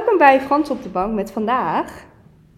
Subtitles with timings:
[0.00, 2.04] Welkom bij Frans op de Bank met vandaag.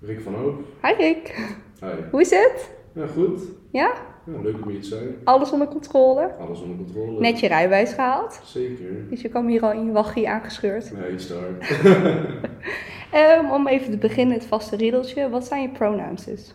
[0.00, 0.65] Rick van Hoop.
[0.83, 1.49] Hi Rick,
[1.80, 1.87] Hi.
[2.11, 2.71] hoe is het?
[2.95, 3.41] Ja, goed.
[3.71, 3.92] Ja?
[4.26, 5.17] Ja, leuk om hier te zijn.
[5.25, 6.34] Alles onder controle?
[6.39, 7.20] Alles onder controle.
[7.20, 8.41] Net je rijbewijs gehaald?
[8.45, 9.09] Zeker.
[9.09, 10.93] Dus je kwam hier al in je waggie aangescheurd.
[10.93, 11.32] Nee, iets.
[13.12, 15.30] Ehm, om even te beginnen, het vaste riedeltje.
[15.30, 16.54] Wat zijn je pronouns dus?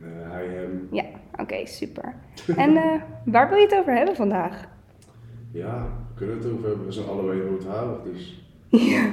[0.00, 0.88] Eh, hij, hem.
[0.90, 1.04] Ja,
[1.36, 2.14] oké, super.
[2.56, 3.02] En eh,
[3.34, 4.68] waar wil je het over hebben vandaag?
[5.52, 6.86] Ja, we kunnen het over hebben.
[6.86, 8.45] We zijn allebei roodharig, dus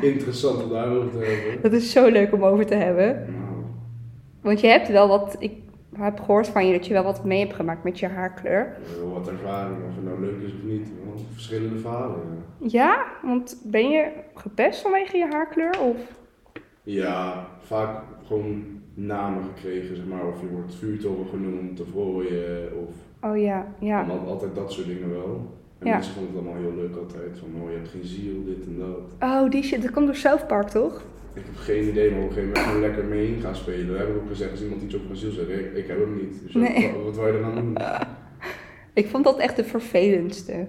[0.02, 1.61] interessant om daarover te hebben.
[1.61, 3.07] Dat is zo leuk om over te hebben.
[3.07, 3.64] Nou,
[4.42, 5.51] Want je hebt wel wat, ik
[5.96, 8.78] heb gehoord van je dat je wel wat mee hebt gemaakt met je haarkleur.
[9.00, 10.88] wel wat ervaring, of het nou leuk is of niet.
[11.32, 12.19] Verschillende verhalen,
[12.60, 12.68] ja.
[12.68, 15.80] Ja, want ben je gepest vanwege je haarkleur?
[15.80, 15.96] Of?
[16.83, 20.27] Ja, vaak gewoon namen gekregen, zeg maar.
[20.27, 22.96] Of je wordt vuurtoren genoemd, of rooien, of
[23.30, 24.05] Oh ja, ja.
[24.27, 25.57] altijd dat soort dingen wel.
[25.83, 25.96] En Ja.
[25.96, 27.37] mensen vonden het allemaal heel leuk altijd.
[27.39, 29.29] Van, oh, je hebt geen ziel, dit en dat.
[29.29, 31.04] Oh, die shit, dat komt door South Park, toch?
[31.33, 33.91] Ik heb geen idee, maar op een gegeven moment gewoon lekker mee in gaan spelen.
[33.91, 36.41] We hebben ook gezegd, als iemand iets over asiel zegt, ik, ik heb hem niet.
[36.43, 36.91] Dus Nee.
[36.93, 37.77] wat, wat wou je er dan doen?
[38.93, 40.67] Ik vond dat echt de vervelendste.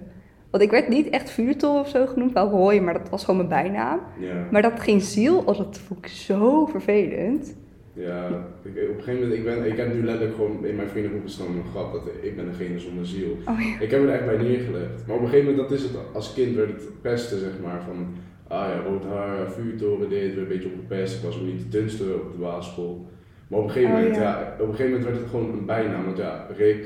[0.49, 3.47] Want ik werd niet echt vuurtol of zo genoemd, wel Roy, maar dat was gewoon
[3.47, 3.99] mijn bijnaam.
[4.19, 7.55] Ja, Maar dat geen ziel, oh, dat vond ik zo vervelend.
[7.95, 8.27] Ja
[8.63, 11.23] ik, op een gegeven moment, ik, ben, ik heb nu letterlijk gewoon in mijn vriendengroep
[11.23, 13.37] gestaan een grap dat ik ben degene zonder ziel.
[13.45, 13.79] Oh ja.
[13.79, 15.07] Ik heb het echt bij neergelegd.
[15.07, 17.81] Maar op een gegeven moment, dat is het, als kind werd het pesten, zeg maar,
[17.81, 18.07] van,
[18.47, 21.15] ah ja, rood haar, vuurtoren, dit, weer een beetje opgepest.
[21.15, 23.05] Ik was ook niet de dunste op de basisschool.
[23.47, 24.21] Maar op een gegeven Oh, moment, ja.
[24.21, 24.53] ja.
[24.59, 26.05] op een gegeven moment werd het gewoon een bijnaam.
[26.05, 26.85] Want ja, Rick,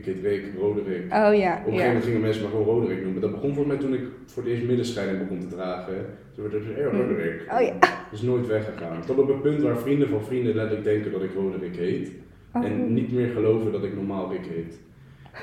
[0.00, 1.02] ik heet Rick, Rode Rick.
[1.02, 3.20] Oh ja, Op een gegeven moment gingen mensen me gewoon Roderick noemen.
[3.20, 5.94] Dat begon volgens mij toen ik voor het eerst middenscheiding begon te dragen.
[6.34, 7.46] Toen werd het hey, Roderick.
[7.52, 7.74] Oh ja.
[8.12, 9.04] Is nooit weggegaan.
[9.06, 12.10] Tot op het punt waar vrienden van vrienden letterlijk denken dat ik Roderick heet.
[12.54, 12.64] Oh.
[12.64, 14.80] En niet meer geloven dat ik normaal Rick heet.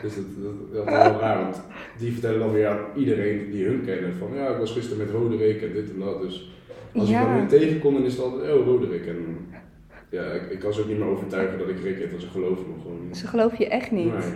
[0.01, 1.61] Dus dat, dat, dat is wel raar, want
[1.97, 5.15] die vertellen dan weer aan iedereen die hun kennen van ja, ik was gisteren met
[5.15, 6.21] Roderick en dit en dat.
[6.21, 6.51] Dus
[6.93, 9.05] als ik dan weer tegenkom, dan is het altijd, oh Roderick.
[9.05, 9.37] En
[10.09, 12.29] ja, ik, ik kan ze ook niet meer overtuigen dat ik Rick heet, want ze
[12.29, 13.17] geloven me gewoon niet.
[13.17, 14.13] Ze geloven je echt niet.
[14.13, 14.33] Nee.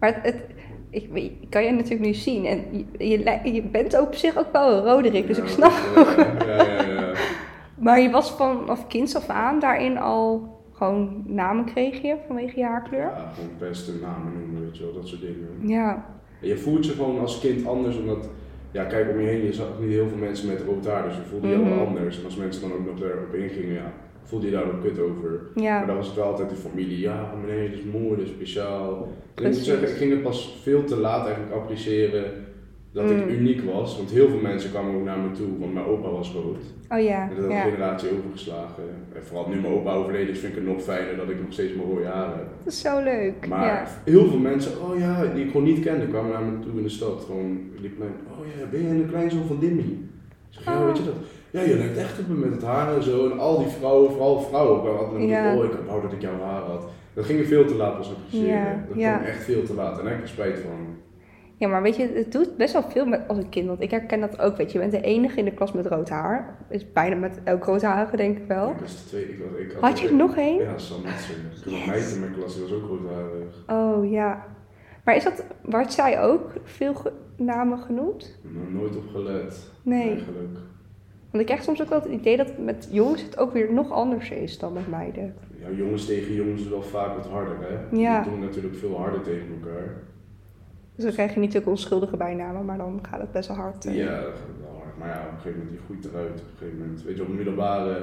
[0.00, 0.42] Maar het, het-
[0.90, 2.44] ik, ik kan je natuurlijk nu zien.
[2.46, 5.72] En je, je, bent op zich ook wel een Roderick, dus Ja, ik snap.
[5.94, 7.12] Ja, ja, ja, ja.
[7.84, 12.64] Maar je was vanaf kinds af aan daarin al gewoon namen kreeg je vanwege je
[12.64, 13.00] haarkleur?
[13.00, 15.48] Ja, gewoon beste namen noemen, weet je wel, dat soort dingen.
[15.68, 16.06] Ja.
[16.40, 18.28] En je voelt je gewoon als kind anders, omdat,
[18.70, 21.16] ja, kijk om je heen, je zag niet heel veel mensen met rood haar, dus
[21.16, 22.18] je voelde je wel anders.
[22.18, 25.40] En als mensen dan ook nog erop ingingen, ja, voelde je daar ook kut over.
[25.54, 28.30] Maar dan was het wel altijd de familie, ja, meneer, dit is mooi, dit is
[28.32, 29.08] speciaal.
[29.36, 32.24] Ik moet zeggen, ik ging het pas veel te laat eigenlijk appreciëren
[32.92, 33.28] dat ik Mm.
[33.28, 36.32] uniek was, want heel veel mensen kwamen ook naar me toe, want mijn opa was
[36.32, 36.56] rood.
[36.90, 37.22] Oh ja.
[37.28, 37.64] En dat had ja.
[37.64, 38.82] een generatie overgeslagen.
[39.14, 41.52] En vooral nu mijn opa overleden is, vind ik het nog fijner dat ik nog
[41.52, 42.46] steeds mijn rode haren heb.
[42.64, 43.48] Dat is zo leuk.
[43.48, 43.86] Maar ja.
[44.04, 46.82] heel veel mensen, oh ja, die ik gewoon niet kende, kwamen naar me toe in
[46.82, 47.22] de stad.
[47.26, 49.82] Gewoon liep mij, oh ja, ben jij een kleinzoon van Dimmy?
[49.82, 49.88] Ik
[50.50, 50.86] zeg, ja, Oh.
[50.86, 51.14] weet je dat?
[51.52, 53.30] Ja, je lijkt echt op me met het haar en zo.
[53.30, 55.56] En al die vrouwen, vooral vrouwen, kwamen altijd naar Ja.
[55.56, 56.84] oh ik wou dat ik jouw haar had.
[57.14, 58.48] Dat ging je veel te laat pas appreciëren.
[58.48, 59.14] Ja, Dat ja.
[59.16, 60.96] kwam echt veel te laat en daar heb ik er spijt van.
[61.56, 63.66] ja, maar weet je, het doet best wel veel met als een kind.
[63.66, 64.78] Want ik herken dat ook, weet je.
[64.78, 66.56] Je bent de enige in de klas met rood haar.
[66.68, 68.70] Is bijna met elk roodharige, denk ik wel.
[68.70, 70.58] Ik was de tweede, ik ik Had je er nog één?
[70.62, 71.34] Ja, Sam Matsen.
[71.34, 73.54] Ik had een meid in mijn klas, die was ook roodharig.
[73.66, 74.44] Oh ja.
[75.04, 76.94] Maar is dat, werd zij ook veel
[77.36, 78.38] namen genoemd?
[78.42, 79.70] Nog nooit op gelet.
[79.82, 80.08] Nee.
[80.08, 80.58] Eigenlijk.
[81.32, 83.90] Want ik krijg soms ook wel het idee dat met jongens het ook weer nog
[83.90, 85.34] anders is dan met meiden.
[85.60, 87.96] Ja, jongens tegen jongens is wel vaak wat harder, hè?
[87.96, 88.22] Ja.
[88.22, 89.94] Die doen natuurlijk veel harder tegen elkaar.
[90.94, 93.84] Dus dan krijg je niet zulke onschuldige bijnamen, maar dan gaat het best wel hard.
[93.86, 93.96] eh.
[93.96, 94.98] Ja, dat gaat wel hard.
[94.98, 96.30] Maar ja, op een gegeven moment, je groeit eruit.
[96.40, 98.02] Op een gegeven moment, weet je, op de middelbare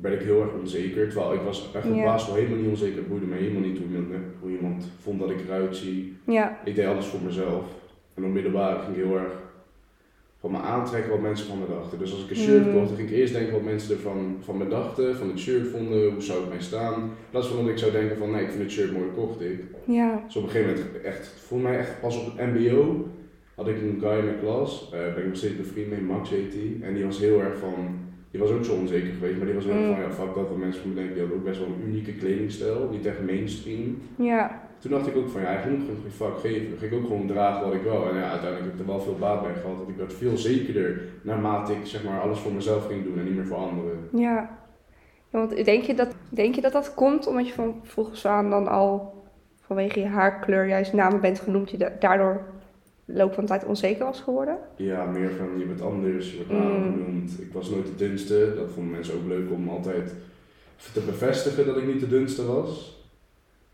[0.00, 1.08] ben ik heel erg onzeker.
[1.08, 2.04] Terwijl ik was echt op Ja.
[2.04, 2.96] basisschool helemaal niet onzeker.
[2.98, 6.16] Het boeide me helemaal niet hoe iemand, hoe iemand vond dat ik eruit zie.
[6.26, 7.64] Ja, Ik deed alles voor mezelf.
[8.14, 9.32] En op middelbare ging ik heel erg
[10.50, 11.98] van me aantrekken wat mensen van me dachten.
[11.98, 12.72] Dus als ik een shirt Mm.
[12.72, 15.66] kocht, dan ging ik eerst denken wat mensen ervan van me dachten, van het shirt
[15.68, 16.94] vonden, hoe zou het mij staan.
[17.02, 19.40] In plaats van dat ik zou denken van nee, ik vind het shirt mooi, kocht
[19.40, 19.60] ik.
[19.84, 20.22] ja.
[20.26, 23.06] Dus op een gegeven moment, echt, voor mij echt pas op het mbo,
[23.54, 26.30] had ik een guy in mijn klas, eh ben ik nog steeds bevriend mee, Max
[26.30, 26.78] heet die.
[26.82, 27.74] En die was heel erg van,
[28.30, 29.94] die was ook zo onzeker geweest, maar die was heel erg Mm.
[29.94, 31.88] van, ja fuck dat, wat mensen van me denken, die had ook best wel een
[31.88, 33.98] unieke kledingstijl, niet echt mainstream.
[34.16, 36.78] Ja, Toen dacht ik ook van, ja eigenlijk moet ik gewoon geen fuck geven, dan
[36.78, 38.08] ging ik ook gewoon dragen wat ik wil.
[38.10, 40.36] En ja, uiteindelijk heb ik er wel veel baat bij gehad, want ik werd veel
[40.36, 44.08] zekerder naarmate ik zeg maar alles voor mezelf ging doen en niet meer voor anderen.
[44.12, 44.20] ja.
[45.30, 48.50] ja want denk je, dat, denk je dat dat komt omdat je van vroeger aan
[48.50, 49.14] dan al
[49.60, 52.40] vanwege je haarkleur juist namen bent genoemd, je da- daardoor
[53.04, 54.58] de loop van de tijd onzeker was geworden?
[54.76, 56.74] Ja, meer van je bent anders, je wordt Mm.
[56.74, 57.40] aangenoemd.
[57.40, 58.52] Ik was nooit de dunste.
[58.56, 60.14] Dat vonden mensen ook leuk om altijd
[60.92, 62.95] te bevestigen dat ik niet de dunste was.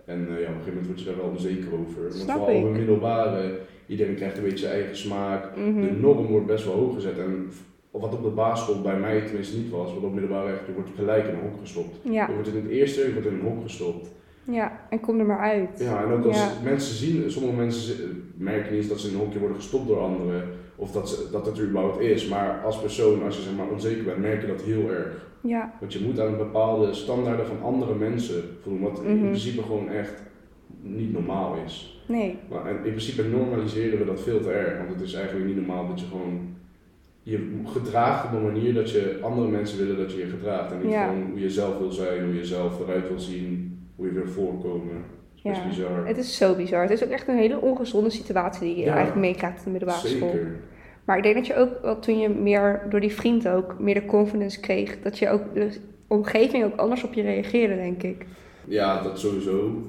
[0.05, 2.03] En eh, ja, op een gegeven moment word je daar wel onzeker over.
[2.03, 5.57] Want Snap vooral op middelbare, iedereen krijgt een beetje zijn eigen smaak.
[5.57, 5.81] Mhm.
[5.81, 7.19] De norm wordt best wel hoog gezet.
[7.19, 7.49] En
[7.91, 10.73] of wat op de basisschool bij mij tenminste niet was, wat op middelbare echt, je
[10.73, 11.97] wordt gelijk in een hok gestopt.
[12.03, 14.09] Ja, Je wordt in het eerste, je wordt in een hok gestopt.
[14.45, 14.81] ja.
[14.91, 15.69] En kom er maar uit.
[15.79, 16.51] Ja, en ook als Ja.
[16.65, 17.95] mensen zien, sommige mensen
[18.37, 20.43] merken niet eens dat ze in een hokje worden gestopt door anderen,
[20.77, 22.29] of dat, ze, dat het er überhaupt is.
[22.29, 25.31] Maar als persoon, als je zeg maar onzeker bent, merk je dat heel erg.
[25.41, 29.25] Ja, Want je moet aan bepaalde standaarden van andere mensen voldoen, wat in Mhm.
[29.25, 30.23] principe gewoon echt
[30.83, 32.03] niet normaal is.
[32.07, 32.39] nee.
[32.51, 35.57] Maar en in principe normaliseren we dat veel te erg, want het is eigenlijk niet
[35.57, 36.41] normaal dat je gewoon
[37.23, 40.73] je gedraagt op een manier dat je andere mensen willen dat je je gedraagt.
[40.73, 41.07] En niet Ja.
[41.09, 44.27] gewoon hoe je zelf wil zijn, hoe je zelf eruit wil zien, hoe je wil
[44.27, 45.05] voorkomen.
[45.43, 45.85] Dat is best Ja.
[45.85, 46.07] bizar.
[46.07, 46.83] Het is zo bizar.
[46.83, 48.95] Het is ook echt een hele ongezonde situatie die je Ja.
[48.95, 50.35] eigenlijk meekrijgt in de middelbare school.
[51.05, 53.95] Maar ik denk dat je ook, wel toen je meer door die vriend ook, meer
[53.95, 55.69] de confidence kreeg, dat je ook de
[56.07, 58.27] omgeving ook anders op je reageerde, denk ik.
[58.65, 59.83] Ja, dat sowieso.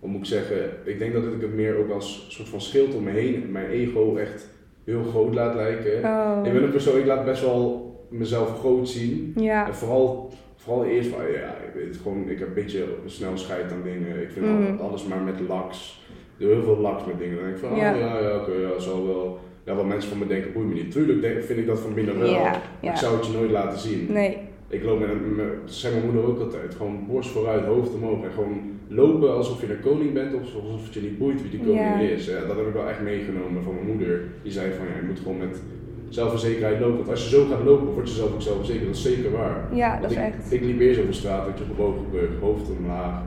[0.00, 0.70] Wat moet ik zeggen?
[0.84, 3.66] Ik denk dat ik het meer ook als soort van schild om me heen, mijn
[3.70, 4.48] ego echt
[4.84, 6.04] heel groot laat lijken.
[6.04, 6.40] Oh.
[6.44, 9.32] Ik ben een persoon, ik laat best wel mezelf groot zien.
[9.36, 10.30] Ja, En vooral,
[10.68, 13.82] vooral eerst van, ja, ik weet het gewoon, ik heb een beetje snel scheid aan
[13.84, 14.22] dingen.
[14.22, 14.76] Ik vind Mhm.
[14.78, 16.02] al- alles maar met laks.
[16.36, 17.34] Ik doe heel veel laks met dingen.
[17.36, 17.92] Dan denk ik van, Ja.
[17.94, 19.38] oh ja, ja, oké, ja, zal wel.
[19.64, 20.90] Ja, wat mensen van me denken, boeit me niet.
[20.92, 22.46] Tuurlijk denk, vind ik dat van binnen wel.
[22.80, 24.06] Ik zou het je nooit laten zien.
[24.12, 24.36] Nee,
[24.70, 28.30] Ik loop met, met- zei mijn moeder ook altijd, gewoon borst vooruit, hoofd omhoog en
[28.30, 31.60] gewoon lopen alsof je een koning bent of alsof het je niet boeit wie die
[31.60, 32.26] koning is.
[32.26, 34.22] Ja, dat heb ik wel echt meegenomen van mijn moeder.
[34.42, 35.62] Die zei van ja, je moet gewoon met
[36.08, 36.96] zelfverzekerheid lopen.
[36.96, 38.86] Want als je zo gaat lopen, word je zelf ook zelfverzekerd.
[38.86, 39.68] Dat is zeker waar.
[39.72, 40.52] ja, Want dat is ik, echt.
[40.52, 43.22] ik liep eerst over straat, dat je gebogen rug, hoofd omlaag.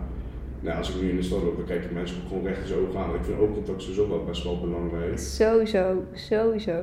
[0.60, 2.68] Nou, als ik nu in de stad loop, dan kijken mensen ook gewoon recht in
[2.68, 3.16] zijn ogen aan.
[3.16, 5.20] Ik vind oogcontact sowieso wel best wel belangrijk.
[5.20, 6.80] Sowieso, sowieso.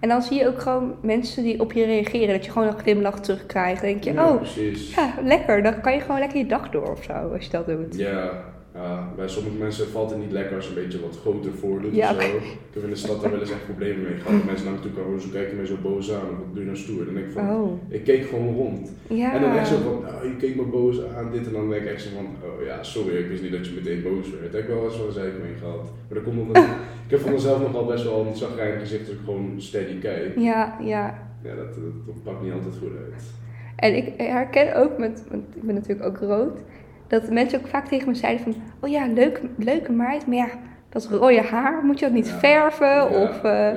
[0.00, 2.78] En dan zie je ook gewoon mensen die op je reageren, dat je gewoon een
[2.78, 3.80] glimlach terugkrijgt.
[3.80, 4.94] Dan denk je, Ja, oh, precies.
[4.94, 5.62] ja, lekker.
[5.62, 7.96] Dan kan je gewoon lekker je dag door of zo, als je dat doet.
[7.96, 8.30] Ja,
[8.74, 11.94] ja, bij sommige mensen valt het niet lekker als je een beetje wat groter voordoet
[11.94, 12.36] Ja, of zo.
[12.36, 12.42] Ik
[12.72, 14.32] heb in de stad daar wel eens echt problemen mee gehad.
[14.38, 16.28] Dat Mensen naar me toe komen, zo kijken mij zo boos aan.
[16.38, 17.04] Wat doe je nou stoer?
[17.04, 18.92] Dan denk ik van, Oh, ik keek gewoon rond.
[19.08, 19.34] ja.
[19.34, 21.82] En dan echt zo van, nou, je keek me boos aan, dit en dan denk
[21.82, 24.52] ik echt zo van, oh ja, sorry, ik wist niet dat je meteen boos werd.
[24.52, 25.82] Heb ik wel eens wel een zeik mee gehad.
[26.08, 26.68] Maar dat komt omdat, ik
[27.06, 30.38] ik heb van mezelf nogal best wel een zagrijnig gezicht als ik gewoon steady kijk.
[30.38, 31.04] Ja, ja.
[31.42, 33.22] Ja, dat, dat, dat pakt niet altijd goed uit.
[33.76, 36.58] En ik herken ook, met, want ik ben natuurlijk ook rood,
[37.06, 40.48] dat mensen ook vaak tegen me zeiden van, oh ja, leuk, leuke meid, maar ja,
[40.88, 43.10] dat rode haar, moet je dat niet verven?
[43.10, 43.68] Of, eh,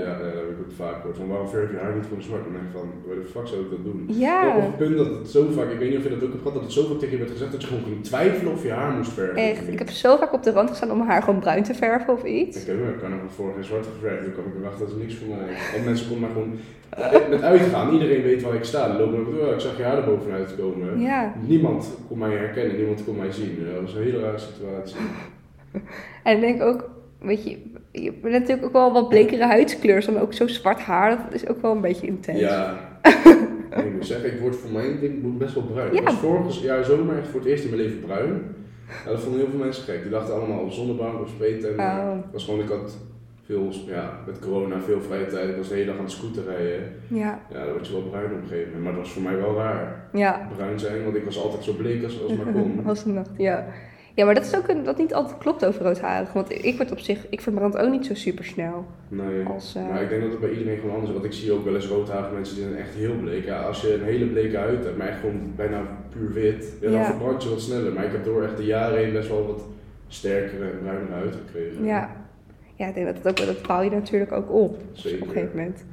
[0.76, 1.18] vaak gehoord.
[1.18, 2.44] Van waarom verf je haar niet gewoon zwart?
[2.44, 4.06] Dan denk ik van, waar de fuck zou ik dat doen?
[4.08, 6.30] ja, Op het punt dat het zo vaak, ik weet niet of je dat ook
[6.30, 8.54] hebt gehad, dat het zo vaak tegen je werd gezegd dat je gewoon ging twijfelen
[8.54, 9.36] of je haar moest verven.
[9.38, 9.68] echt.
[9.68, 12.14] Ik heb zo vaak op de rand gestaan om mijn haar gewoon bruin te verven
[12.14, 12.62] of iets.
[12.62, 15.02] Ik heb ik kan nog vorig jaar zwart geverfd, toen kwam ik erachter dat is
[15.04, 15.48] niks voor mij.
[15.76, 16.60] En mensen konden maar gewoon
[17.30, 18.88] met uitgaan, iedereen weet waar ik sta.
[18.88, 21.00] Dan lopen we door, ik zag je haar er bovenuit komen.
[21.00, 23.58] Ja, Niemand kon mij herkennen, niemand kon mij zien.
[23.74, 24.96] Dat was een hele rare situatie.
[26.24, 26.90] en ik denk ook,
[27.22, 27.58] weet je,
[28.04, 31.48] je bent natuurlijk ook wel wat blekere huidskleur, dan ook zo zwart haar, dat is
[31.48, 32.40] ook wel een beetje intens.
[32.40, 32.74] Ja.
[33.86, 35.94] ik moet zeggen, ik word voor mijn ding moet best wel bruin.
[35.94, 36.00] Ja.
[36.00, 38.42] Ik was vorig jaar zomer echt voor het eerst in mijn leven bruin.
[39.06, 40.02] Ja, dat vonden heel veel mensen gek.
[40.02, 41.76] Die dachten allemaal op zonnebank of speten.
[41.76, 42.12] Maar Oh.
[42.16, 42.98] het was gewoon, ik had
[43.46, 45.50] veel, ja, met corona veel vrije tijd.
[45.50, 46.84] Ik was de hele dag aan het scooter rijden.
[47.08, 48.84] Ja, Ja, dan word je wel bruin op een gegeven moment.
[48.84, 50.10] Maar dat was voor mij wel raar.
[50.14, 50.48] ja.
[50.56, 52.82] Bruin zijn, want ik was altijd zo bleek als, als maar kon.
[52.86, 53.66] Als een nacht, ja.
[54.18, 56.34] Ja, maar dat is ook een, wat niet altijd klopt over roodharig.
[56.34, 58.86] Want ik word op zich, ik verbrand ook niet zo super snel.
[59.08, 59.46] Nee.
[59.46, 61.20] Als, eh, Maar ik denk dat het bij iedereen gewoon anders is.
[61.20, 63.46] Want ik zie ook wel eens roodharige mensen die zijn echt heel bleek.
[63.46, 66.90] Ja, als je een hele bleke huid hebt, maar echt gewoon bijna puur wit, ja,
[66.90, 67.06] dan Ja.
[67.06, 67.94] verbrand je wat sneller.
[67.94, 69.64] Maar ik heb door echt de jaren heen best wel wat
[70.08, 71.86] sterkere en bruinere huid gekregen.
[71.86, 72.16] Ja.
[72.76, 74.78] Ja, ik denk dat het ook, dat bouw je natuurlijk ook op.
[74.92, 75.22] Zeker.
[75.22, 75.86] Op een gegeven moment.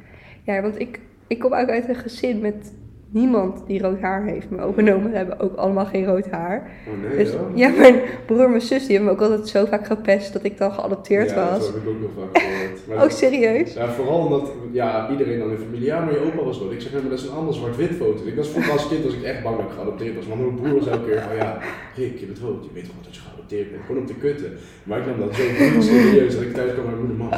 [0.43, 2.73] Ja, want ik, ik kom ook uit een gezin met
[3.15, 4.51] niemand die rood haar heeft.
[4.51, 6.71] Mijn opa en oma hebben ook allemaal geen rood haar.
[6.89, 7.69] Oh nee, Dus ja?
[7.69, 10.45] ja, mijn broer en mijn zus die hebben me ook altijd zo vaak gepest dat
[10.45, 11.59] ik dan geadopteerd ja, was.
[11.59, 12.43] dat heb ik ook wel vaak.
[12.89, 13.73] Maar Oh, serieus?
[13.75, 16.73] ja, vooral omdat ja, iedereen dan in familie, ja, maar je opa was dood.
[16.73, 18.27] Ik zeg, nee, maar dat is een ander zwart-wit foto.
[18.27, 20.27] Ik was vroeger als kind was ik echt bang dat ik geadopteerd was.
[20.27, 21.59] Maar mijn broer was elke keer van, ja,
[21.97, 23.83] Rick, je bent rood, je weet toch wel dat je geadopteerd bent.
[23.87, 24.53] Gewoon om te kutten.
[24.83, 27.29] Maar ik nam dat zo serieus dat ik thuis kwam bij mijn moeder, man,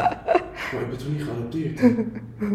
[0.72, 1.80] maar ik ben toch niet geadopteerd?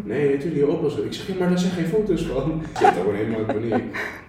[0.06, 1.06] Nee, natuurlijk, je opa was dood.
[1.06, 2.52] Ik zeg, ja, maar daar zijn geen foto's van.
[2.62, 3.84] Ik zit daar gewoon helemaal in paniek.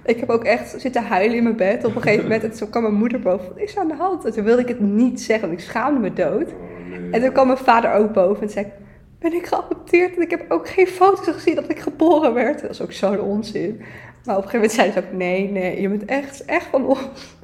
[0.04, 2.42] Ik heb ook echt zitten huilen in mijn bed op een gegeven moment.
[2.44, 3.48] En toen kwam mijn moeder boven.
[3.48, 4.24] Wat is aan de hand?
[4.24, 6.48] En toen wilde ik het niet zeggen, want ik schaamde me dood.
[7.00, 7.10] Nee.
[7.10, 8.66] En toen kwam mijn vader ook boven en zei:
[9.18, 10.16] Ben ik geadopteerd?
[10.16, 12.60] En ik heb ook geen foto's gezien dat ik geboren werd.
[12.62, 13.80] Dat is ook zo'n onzin.
[14.24, 16.86] Maar op een gegeven moment zeiden ze ook: Nee, nee, je bent echt, echt van
[16.86, 17.34] ons.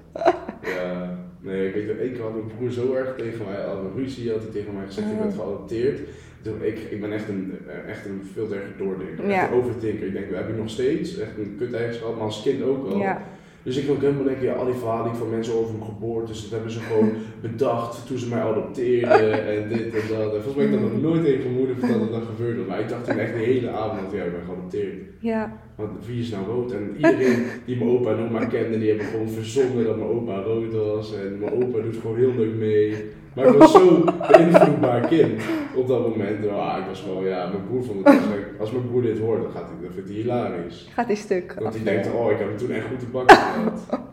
[0.62, 3.76] Ja, nee, ik weet nog, één keer had mijn broer zo erg tegen mij, al
[3.78, 5.20] een ruzie had hij tegen mij gezegd, je Oh.
[5.20, 6.00] bent geadopteerd.
[6.42, 9.42] Toen, ik, ik ben echt een, echt een veel te erg doordenker, Ja.
[9.42, 10.06] echt een overthinker.
[10.06, 12.86] Ik denk, dat heb ik nog steeds, echt een kut eigenschap, maar als kind ook
[12.92, 12.98] al.
[12.98, 13.22] Ja,
[13.62, 16.42] Dus ik ook helemaal denken, ja, al die verhalen van mensen over mijn geboorte, dus
[16.42, 17.12] dat hebben ze gewoon
[17.46, 20.34] bedacht toen ze mij adopteerden en dit en dat.
[20.34, 22.62] En volgens mij heb ik dat nog nooit tegen mijn moeder verteld dat dat gebeurde.
[22.62, 24.94] Maar ik dacht toen echt de hele avond, ja, ik ben geadopteerd.
[25.20, 25.56] Ja.
[25.78, 26.72] Want wie is nou rood?
[26.72, 30.40] En iedereen die mijn opa en oma kende, die hebben gewoon verzonnen dat mijn opa
[30.40, 31.14] rood was.
[31.14, 33.10] En mijn opa doet gewoon heel leuk mee.
[33.34, 35.42] Maar ik was zo'n beïnvloedbaar kind
[35.74, 36.40] op dat moment.
[36.40, 38.20] Nou, ah, ik was gewoon, ja, mijn broer vond het
[38.60, 40.88] Als mijn broer dit hoort, dan, gaat hij, dan vindt hij hilarisch.
[40.94, 43.36] Gaat die stuk Want hij denkt, oh, ik heb hem toen echt goed te pakken
[43.36, 43.86] gehad.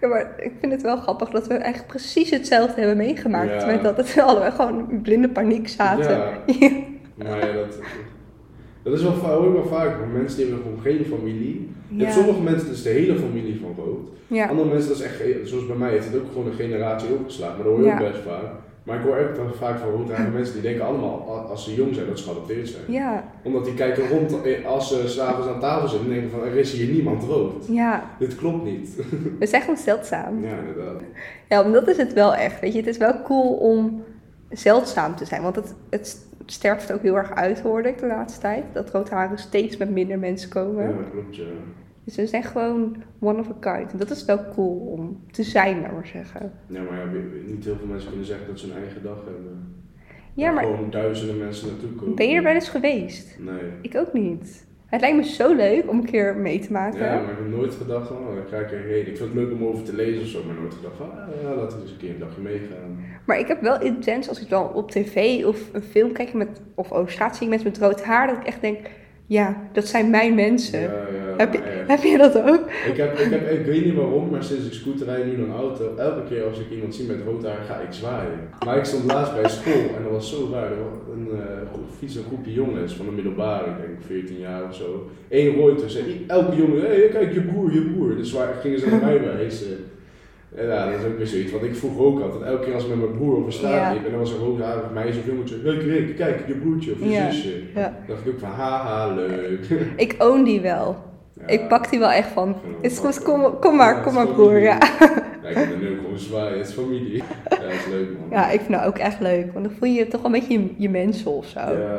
[0.00, 3.60] Ja, maar ik vind het wel grappig dat we eigenlijk precies hetzelfde hebben meegemaakt.
[3.60, 3.66] Ja.
[3.66, 6.10] Met dat het allebei gewoon in blinde paniek zaten.
[6.46, 6.70] Ja.
[7.14, 7.78] Maar ja, dat,
[8.82, 9.98] dat is wel, hoor ik wel vaak.
[9.98, 11.68] Want mensen die hebben gewoon geen familie.
[11.88, 12.20] Je hebt Ja.
[12.22, 14.08] sommige mensen, is de hele familie van rood.
[14.26, 14.46] Ja.
[14.48, 17.54] Andere mensen, dat is echt, zoals bij mij, heeft het ook gewoon een generatie overgeslagen.
[17.56, 18.00] Maar dat hoor je Ja.
[18.00, 18.44] ook best vaak.
[18.82, 21.20] Maar ik hoor echt wel vaak van roodharige mensen die denken allemaal,
[21.50, 22.82] als ze jong zijn, dat ze geadopteerd zijn.
[22.88, 23.24] Ja.
[23.42, 26.56] Omdat die kijken rond, eh, als ze s'avonds aan tafel zitten en denken van, er
[26.56, 27.66] is hier niemand rood.
[27.68, 28.96] ja, Dit klopt niet.
[29.38, 30.42] we zijn gewoon zeldzaam.
[30.42, 31.00] ja, inderdaad.
[31.48, 32.60] Ja, want dat is het wel echt.
[32.60, 34.02] Weet je, het is wel cool om
[34.50, 35.42] zeldzaam te zijn.
[35.42, 38.64] Want het, het sterft ook heel erg uit, hoorde ik de laatste tijd.
[38.72, 40.88] Dat roodharen steeds met minder mensen komen.
[40.88, 41.44] Ja, klopt, ja.
[42.04, 43.92] Dus we zijn gewoon one of a kind.
[43.92, 46.52] En dat is wel cool om te zijn, laat maar zeggen.
[46.66, 49.24] Ja, maar ja, we- niet heel veel mensen kunnen zeggen dat ze een eigen dag
[49.24, 49.74] hebben.
[50.34, 52.14] Ja, maar Gewoon duizenden mensen naartoe komen.
[52.14, 53.38] ben je er wel eens geweest?
[53.38, 53.70] Nee.
[53.82, 54.66] Ik ook niet.
[54.90, 56.98] Het lijkt me zo leuk om een keer mee te maken.
[56.98, 59.06] Ja, maar ik heb nooit gedacht van, oh, daar ga ik erheen.
[59.06, 61.42] Ik vind het leuk om over te lezen of zo, maar nooit gedacht van, ah,
[61.42, 63.04] ja, laten we eens een keer een dagje meegaan.
[63.24, 66.60] Maar ik heb wel intens, als ik dan op tv of een film kijk met,
[66.74, 68.78] of over straat zie ik mensen met rood haar, dat ik echt denk,
[69.26, 70.80] ja, dat zijn mijn mensen.
[70.80, 71.88] Ja, ja, heb, je, echt.
[71.88, 72.64] heb je dat ook?
[72.90, 75.52] Ik, heb, ik, heb, ik weet niet waarom, maar sinds ik scooter rijd nu een
[75.52, 78.38] auto, elke keer als ik iemand zie met rood haar, ga ik zwaaien.
[78.64, 80.64] Maar ik stond laatst bij school en dat was zo raar.
[80.64, 80.78] Er
[81.12, 85.10] een uh, een groepje jongens van de middelbare, ik denk 14 jaar of zo.
[85.28, 86.04] Eén tussen.
[86.04, 88.16] En elke jongen, hé, hey, kijk je broer, je broer.
[88.16, 89.20] Dus waar gingen ze naar mij.
[90.54, 91.52] En ja, dat is ook weer zoiets.
[91.52, 93.92] Want ik vroeg ook altijd, elke keer als ik met mijn broer over straat Ja.
[93.92, 96.98] liep en er was een roodharig meisje of jongetje, hey Rick, kijk, je broertje of
[96.98, 97.30] je Ja.
[97.30, 97.62] zusje.
[97.74, 97.98] Ja.
[98.06, 99.66] dacht ik ook van, haha, leuk.
[99.96, 101.09] Ik own die wel.
[101.40, 101.46] Ja.
[101.46, 102.56] Ik pak die wel echt van.
[102.82, 104.58] Het is kom, kom maar, Ja, kom maar broer.
[104.58, 104.78] Ja.
[105.42, 107.16] Ja, ik ben nu ook gewoon zwaaien, het is familie.
[107.50, 108.28] Ja, dat is leuk man.
[108.30, 109.52] ja, ik vind dat ook echt leuk.
[109.52, 111.58] Want dan voel je je toch wel een beetje je, je mensen of zo.
[111.60, 111.98] Ja.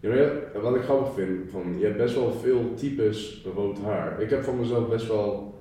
[0.00, 0.30] Ja,
[0.62, 4.20] wat ik grappig vind, van, je hebt best wel veel types rood haar.
[4.20, 5.54] Ik heb van mezelf best wel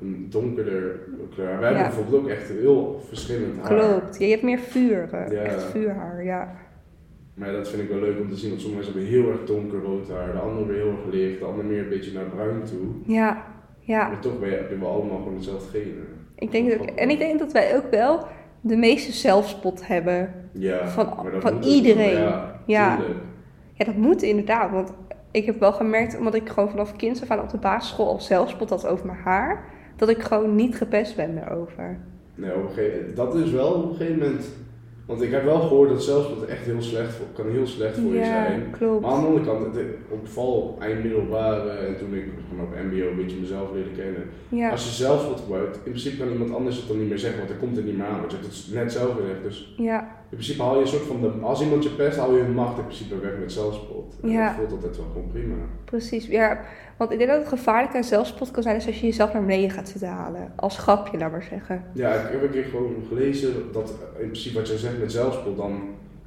[0.00, 1.00] een donkerder
[1.34, 1.58] kleur.
[1.58, 3.78] Wij hebben bijvoorbeeld ook echt heel verschillend haar.
[3.78, 4.18] Klopt.
[4.18, 5.08] Je hebt meer vuur.
[5.12, 5.44] eh.
[5.44, 6.52] Echt vuurhaar, ja.
[7.40, 9.44] Maar dat vind ik wel leuk om te zien, want sommige mensen hebben heel erg
[9.44, 12.24] donker rood haar, de andere weer heel erg licht, de andere meer een beetje naar
[12.24, 13.14] bruin toe.
[13.14, 13.44] Ja,
[13.80, 14.08] ja.
[14.08, 16.06] Maar toch ben je, hebben we allemaal gewoon hetzelfde genen.
[16.34, 18.26] Ik denk dat, en ik denk dat wij ook wel
[18.60, 20.34] de meeste zelfspot hebben.
[20.52, 22.18] Ja, Van- van iedereen.
[22.18, 22.98] Ja, Ja.
[23.74, 24.70] Ja, dat moet inderdaad.
[24.70, 24.92] Want
[25.30, 28.20] ik heb wel gemerkt, omdat ik gewoon vanaf kind af aan op de basisschool al
[28.20, 29.64] zelfspot had over mijn haar,
[29.96, 31.98] dat ik gewoon niet gepest ben daarover.
[32.34, 34.48] Nee, op een gegeven, dat is wel op een gegeven moment.
[35.10, 38.12] Want ik heb wel gehoord dat zelfspot echt heel slecht voor, kan heel slecht voor
[38.12, 38.70] je Ja, zijn.
[38.70, 39.00] klopt.
[39.00, 43.08] Maar aan de andere kant, het, op val eindmiddelbare en toen ik gewoon op MBO
[43.10, 44.22] een beetje mezelf leerde kennen.
[44.48, 47.38] Ja, Als je zelfspot gebruikt, in principe kan iemand anders het dan niet meer zeggen,
[47.38, 48.18] want dan komt het niet meer aan.
[48.20, 49.42] Want je hebt het net zelf gezegd.
[49.42, 52.34] Dus ja, in principe haal je een soort van, de, als iemand je pest, haal
[52.36, 54.14] je hun macht in principe weg met zelfspot.
[54.22, 54.46] En Ja.
[54.46, 55.54] dat voelt altijd wel gewoon prima.
[55.84, 56.26] precies.
[56.26, 56.60] Ja,
[56.96, 59.44] want ik denk dat het gevaarlijk aan zelfspot kan zijn is als je jezelf naar
[59.44, 60.52] beneden gaat zitten halen.
[60.56, 61.84] Als grapje, laat maar zeggen.
[61.94, 65.56] Ja, ik heb een keer gewoon gelezen dat in principe wat jij zegt met zelfspot,
[65.56, 65.80] dan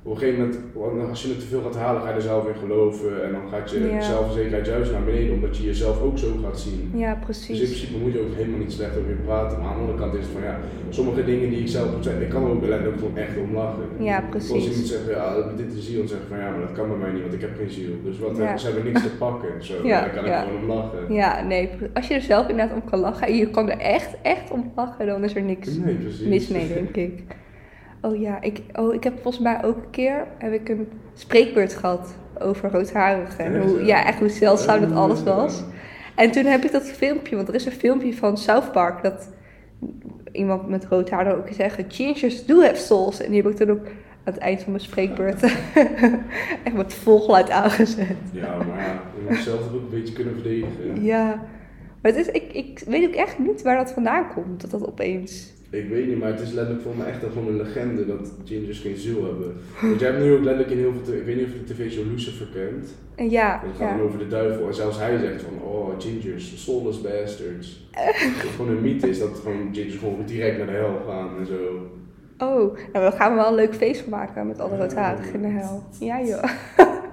[0.06, 0.40] op een gegeven
[0.74, 3.32] moment, als je het te veel gaat halen, ga je er zelf in geloven en
[3.32, 4.02] dan gaat je Ja.
[4.02, 6.92] zelfverzekerdheid juist naar beneden, omdat je jezelf ook zo gaat zien.
[6.96, 7.60] Ja, Dus in precies.
[7.70, 10.14] principe moet je ook helemaal niet slecht over je praten, maar aan de andere kant
[10.14, 12.62] is het van ja, sommige dingen die ik zelf moet zeggen, ik kan er ook
[12.66, 13.84] letterlijk gewoon echt om lachen.
[14.00, 14.66] Ja, Als precies.
[14.70, 16.98] iemand zegt, ja, dit is ziel, dan zeg ik van ja, maar dat kan bij
[16.98, 17.94] mij niet, want ik heb geen ziel.
[18.04, 18.58] Dus wat, Ja.
[18.58, 21.14] ze hebben niks te pakken, zo, Ja, daar kan ik gewoon om lachen.
[21.14, 24.16] Ja, nee, als je er zelf inderdaad om kan lachen en je kan er echt,
[24.22, 26.28] echt om lachen, dan is er niks Nee, precies.
[26.28, 27.24] mis mee, denk ik.
[28.06, 31.74] Oh ja, ik, oh, ik heb volgens mij ook een keer heb ik een spreekbeurt
[31.74, 33.46] gehad over roodharigen.
[33.46, 34.06] En hoe, ja?
[34.06, 35.64] echt hoe zeldzaam dat alles was.
[36.16, 39.30] En toen heb ik dat filmpje, want er is een filmpje van South Park dat
[40.32, 43.22] iemand met rood haar dan ook zeggen: Gingers do have souls.
[43.22, 45.44] En die heb ik toen ook aan het eind van mijn spreekbeurt
[46.64, 48.18] echt met volgeluid aangezet.
[48.32, 51.04] Ja, maar ja, je moet zelf ook een beetje kunnen verdedigen.
[51.04, 51.26] Ja,
[52.02, 54.88] maar het is, ik, ik weet ook echt niet waar dat vandaan komt, dat dat
[54.88, 55.54] opeens.
[55.74, 58.80] Ik weet niet, maar het is letterlijk voor me echt gewoon een legende dat gingers
[58.80, 59.53] geen ziel hebben.
[59.82, 61.74] Want jij hebt nu ook letterlijk in heel veel, ik weet niet of je de
[61.74, 62.96] tv-show Lucifer kent.
[63.15, 63.98] En ja, Dat gaat ja.
[63.98, 67.88] dan over de duivel en zelfs hij zegt van, oh gingers, soulless bastards.
[67.92, 71.30] Dat het gewoon een mythe is dat gewoon gingers gewoon direct naar de hel gaan
[71.39, 71.89] en zo.
[72.38, 75.48] Oh, nou, we gaan wel een leuk feest van maken met alle roodharigen in de
[75.48, 75.84] hel.
[76.00, 76.44] Ja joh.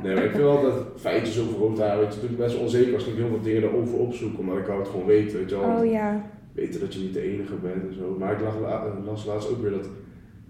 [0.02, 2.59] Nee, maar ik vind wel dat feitjes over rood haar, weet je, doet me best
[2.59, 5.50] onzeker als ik heel veel dingen erover opzoek, omdat ik wou het gewoon weten, weet
[5.50, 5.76] je wel.
[5.76, 6.31] Oh ja.
[6.61, 8.17] Weten dat je niet de enige bent en zo.
[8.19, 9.88] Maar ik las, la- las laatst ook weer dat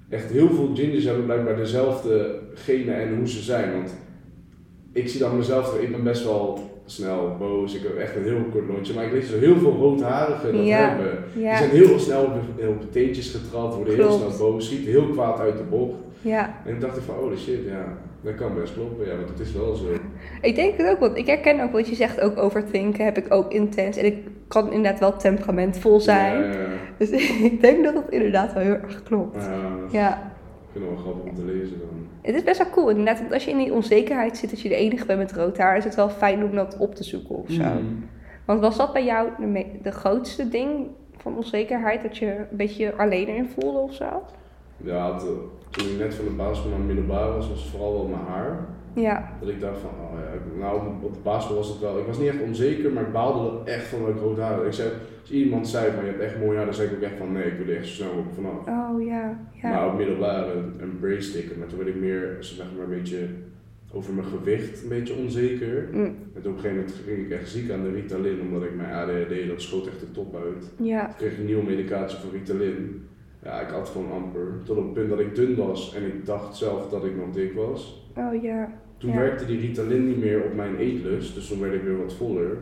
[0.09, 3.73] echt heel veel gingers hebben blijkbaar dezelfde genen en hoe ze zijn.
[3.73, 3.95] Want
[4.93, 8.45] ik zie dan mezelf, ik ben best wel snel boos, ik heb echt een heel
[8.53, 10.89] kort lontje, maar ik lees zo heel veel roodharigen dat Ja.
[10.89, 11.19] hebben.
[11.35, 12.23] Die Ja, zijn heel snel
[12.69, 15.99] op, de teentjes getrapt, worden heel snel boos, schieten heel kwaad uit de bocht.
[16.23, 16.63] ja.
[16.67, 19.41] En ik dacht ik van, oh shit, ja, dat kan best kloppen, ja, want het
[19.41, 19.85] is wel zo.
[20.41, 23.33] Ik denk het ook, want ik herken ook wat je zegt, ook overthinken heb ik
[23.35, 23.97] ook intens.
[23.97, 26.43] En ik kan inderdaad wel temperamentvol zijn.
[26.43, 26.67] Ja, ja, ja.
[26.99, 27.11] Dus
[27.51, 29.49] ik denk dat het inderdaad wel heel erg klopt.
[29.91, 30.33] Ja,
[30.73, 32.07] ik vind het wel grappig om te lezen dan.
[32.23, 33.19] het is best wel cool inderdaad.
[33.19, 35.77] Want als je in die onzekerheid zit, dat je de enige bent met rood haar,
[35.77, 37.63] is het wel fijn om dat op te zoeken of zo.
[37.63, 38.05] Mm.
[38.45, 39.29] Want was dat bij jou
[39.83, 40.87] de grootste ding
[41.17, 44.23] van onzekerheid, dat je een beetje alleen in voelde of zo?
[44.85, 45.29] Ja, het, eh,
[45.71, 48.67] toen ik net van de basisschool naar middelbaar was, was het vooral wel mijn haar.
[48.95, 51.99] Ja, Dat ik dacht van, oh ja, ik- nou op- de basisschool was het wel,
[51.99, 54.55] ik was niet echt onzeker, maar ik baalde er echt van dat ik rood haar
[54.55, 54.65] had.
[54.67, 54.89] Ik zei,
[55.21, 57.33] als iemand zei van je hebt echt mooi haar, dan zei ik ook echt van
[57.33, 58.59] nee, ik wil er echt zo snel op vanaf.
[58.69, 59.71] oh ja, ja.
[59.71, 63.27] Maar op middelbaar een, brace sticker, maar toen werd ik meer, zeg maar, een beetje
[63.93, 65.89] over mijn gewicht een beetje onzeker.
[65.93, 68.63] Mm, En toen op een gegeven moment ging ik echt ziek aan de Ritalin, omdat
[68.63, 70.71] ik mijn ADHD, dat schoot echt de top uit.
[70.77, 73.05] ja, Ik kreeg een nieuwe medicatie voor Ritalin.
[73.43, 74.53] Ja, ik had gewoon amper.
[74.65, 77.31] Tot op het punt dat ik dun was en ik dacht zelf dat ik nog
[77.35, 78.05] dik was.
[78.17, 79.17] oh ja, Toen Ja.
[79.17, 82.57] werkte die Ritalin niet meer op mijn eetlust, dus toen werd ik weer wat voller.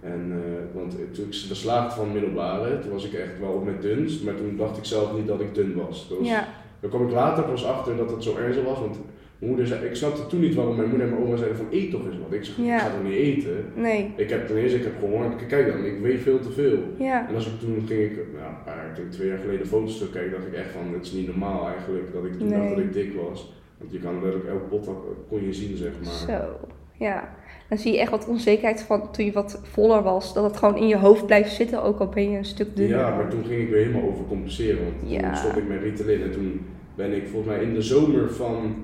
[0.00, 3.80] En, eh, want toen ik beslaagd van middelbare, toen was ik echt wel op mijn
[3.80, 6.08] dunst, maar toen dacht ik zelf niet dat ik dun was.
[6.08, 6.46] Dus ja,
[6.80, 8.96] Daar kwam ik later pas achter dat het zo ernstig was, want
[9.38, 11.66] mijn moeder zei, ik snapte toen niet waarom mijn moeder en mijn oma zeiden van
[11.70, 12.32] eet toch eens wat.
[12.32, 12.74] Ik zeg, Ja.
[12.74, 13.64] ik ga toch niet eten.
[13.74, 16.78] nee, Ik heb ten eerste, ik heb gehoord, kijk dan, ik weeg veel te veel.
[16.98, 19.66] ja, En als ik toen ging ik, nou, een paar, ik denk twee jaar geleden
[19.66, 22.58] foto's terugkijken, dacht ik echt van, het is niet normaal eigenlijk dat ik toen Nee.
[22.58, 23.52] dacht dat ik dik was.
[23.78, 24.88] Want je kan letterlijk elk pot
[25.28, 26.12] kon je zien, zeg maar.
[26.40, 26.66] zo,
[27.04, 27.34] ja.
[27.68, 30.76] Dan zie je echt wat onzekerheid van toen je wat voller was, dat het gewoon
[30.76, 32.98] in je hoofd blijft zitten, ook al ben je een stuk dunner.
[32.98, 35.20] Ja, maar toen ging ik weer helemaal overcompenseren, want Ja.
[35.20, 36.60] toen stond ik met Ritalin en toen
[36.94, 38.74] ben ik volgens mij in de zomer van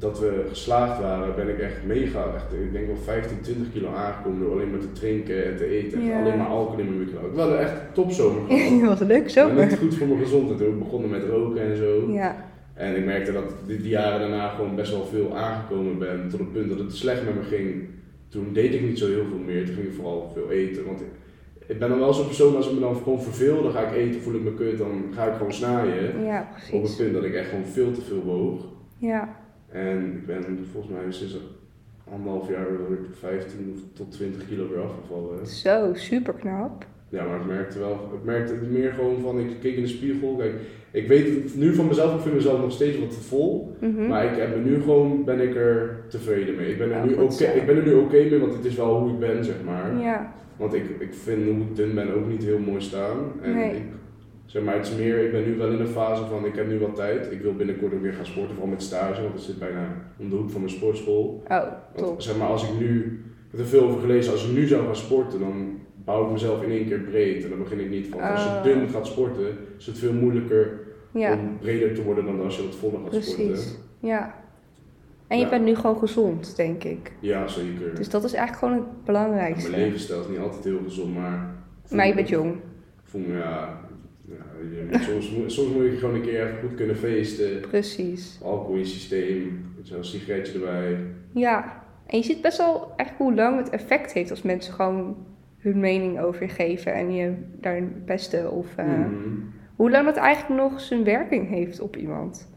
[0.00, 3.88] dat we geslaagd waren, ben ik echt mega, echt, ik denk wel 15, 20 kilo
[3.92, 5.98] aangekomen door alleen maar te drinken en te eten.
[5.98, 7.30] Alleen maar alcohol in mijn micro.
[7.32, 8.80] Ik had echt topzomer gehad.
[8.80, 9.66] dat was een leuke Maar zomer.
[9.66, 10.62] niet goed voor mijn gezondheid.
[10.62, 12.10] Ook begonnen met roken en zo.
[12.12, 12.36] Ja,
[12.74, 16.28] En ik merkte dat ik die, jaren daarna gewoon best wel veel aangekomen ben.
[16.30, 17.84] Tot het punt dat het slecht met me ging.
[18.28, 19.64] Toen deed ik niet zo heel veel meer.
[19.66, 20.84] Toen ging ik vooral veel eten.
[20.86, 21.06] Want ik,
[21.66, 23.94] ik ben dan wel zo'n persoon, als ik me dan gewoon verveel, dan ga ik
[23.96, 26.24] eten, voel ik me kut, dan ga ik gewoon snaaien.
[26.24, 26.96] ja, Op het precies.
[26.96, 28.60] punt dat ik echt gewoon veel te veel woog.
[28.98, 29.36] Ja,
[29.72, 31.36] En ik ben volgens mij sinds
[32.12, 35.46] anderhalf jaar ik 15 tot 20 kilo weer afgevallen.
[35.46, 36.84] zo, super knap.
[37.08, 39.88] Ja, maar ik merkte wel, ik merkte het meer gewoon van, ik keek in de
[39.88, 40.54] spiegel, kijk,
[40.90, 44.06] ik weet het nu van mezelf, ik vind mezelf nog steeds wat te vol, Mhm.
[44.06, 46.70] maar ik heb nu gewoon, ben ik er tevreden mee.
[46.70, 48.74] Ik ben er, Ja, nu, oké, ik ben er nu oké mee, want het is
[48.76, 49.96] wel hoe ik ben, zeg maar.
[49.98, 53.16] Ja, Want ik, ik vind hoe ik dun ben ook niet heel mooi staan.
[53.42, 53.76] En Nee.
[53.76, 53.82] ik,
[54.50, 56.68] zeg maar, het is meer, ik ben nu wel in een fase van, ik heb
[56.68, 59.42] nu wat tijd, ik wil binnenkort ook weer gaan sporten, vooral met stage, want het
[59.42, 61.42] zit bijna om de hoek van mijn sportschool.
[61.48, 61.62] oh,
[61.96, 62.06] top.
[62.06, 64.66] Want zeg maar, als ik nu, ik heb er veel over gelezen, als ik nu
[64.66, 67.42] zou gaan sporten, dan bouw ik mezelf in één keer breed.
[67.44, 68.60] En dan begin ik niet van, als Oh.
[68.64, 69.46] je dun gaat sporten,
[69.78, 70.80] is het veel moeilijker
[71.12, 73.46] Ja, om breder te worden dan als je wat voller gaat sporten.
[73.46, 73.78] precies.
[74.00, 74.34] Ja.
[75.26, 75.50] En je Ja.
[75.50, 77.12] bent nu gewoon gezond, denk ik.
[77.20, 77.94] Ja, zeker.
[77.94, 79.70] Dus dat is eigenlijk gewoon het Ja, belangrijkste.
[79.70, 81.54] mijn levensstijl is niet altijd heel gezond, maar...
[81.90, 82.52] Maar je bent jong.
[82.54, 82.60] Ik
[83.04, 83.80] voel me, ja...
[84.90, 87.60] je- soms, moet- soms moet je gewoon een keer even goed kunnen feesten.
[87.60, 88.38] Precies.
[88.42, 90.96] Alcohol in systeem, zo'n sigaretje erbij.
[91.34, 91.82] Ja.
[92.06, 95.16] En je ziet best wel echt hoe lang het effect heeft als mensen gewoon
[95.58, 98.50] hun mening over je geven en je daarin pesten.
[98.52, 99.08] Of Mhm.
[99.76, 102.48] hoe lang dat eigenlijk nog zijn werking heeft op iemand.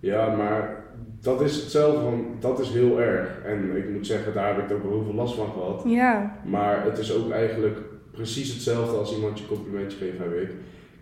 [0.00, 0.84] Ja, maar
[1.20, 3.40] dat is hetzelfde van, dat is heel erg.
[3.46, 5.82] En ik moet zeggen, daar heb ik ook wel heel veel last van gehad.
[5.86, 7.78] Ja, Maar het is ook eigenlijk
[8.10, 10.50] precies hetzelfde als iemand je een complimentje geeft, heb ik.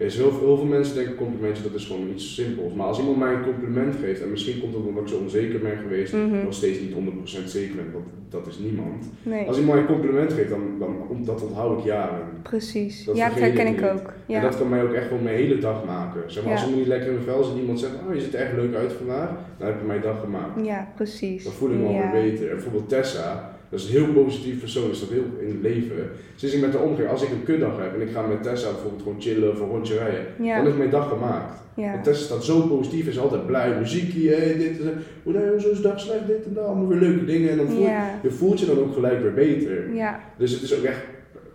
[0.01, 2.73] Heel, veel- heel veel mensen denken complimentje, dat is gewoon iets simpels.
[2.75, 5.61] Maar als iemand mij een compliment geeft, en misschien komt het omdat ik zo onzeker
[5.61, 6.43] ben geweest, Mhm.
[6.45, 9.11] nog steeds niet 100% zeker ben, want dat is niemand.
[9.23, 9.47] nee.
[9.47, 12.27] Als iemand mij een compliment geeft, dan, dan dat onthoud ik jaren.
[12.43, 13.05] Precies.
[13.05, 14.07] Dat ja, dat herken ik ook.
[14.07, 14.41] En Ja.
[14.41, 16.23] dat kan mij ook echt gewoon mijn hele dag maken.
[16.27, 16.59] Zeg maar, Ja.
[16.59, 18.41] als ik me niet lekker in mijn vel zit, iemand zegt, oh je ziet er
[18.41, 20.65] echt leuk uit vandaag, dan heb ik mijn dag gemaakt.
[20.65, 21.45] ja, precies.
[21.45, 21.89] Dan voel ik me ja.
[22.07, 22.47] alweer beter.
[22.49, 26.11] En bijvoorbeeld Tessa, dat is een heel positief persoon, is dat heel in het leven.
[26.37, 28.71] Sinds ik met haar omga, als ik een kutdag heb en ik ga met Tessa
[28.71, 31.61] bijvoorbeeld gewoon chillen of een rondje rijden, dan Ja, is mijn dag gemaakt.
[31.77, 31.91] ja.
[31.93, 34.95] Want Tessa staat zo positief, is altijd blij, muziekje, hey, dit en dat.
[35.23, 37.51] Hoe nou, zo is de dag slecht, dit en dat, allemaal weer leuke dingen.
[37.51, 39.95] En dan voel Ja, je voelt je dan ook gelijk weer beter.
[39.95, 41.01] ja, Dus het is ook echt,